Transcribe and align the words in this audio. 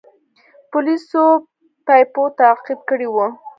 پولیسو 0.71 1.23
بیپو 1.85 2.23
تعقیب 2.39 2.79
کړی 2.89 3.07
و. 3.13 3.17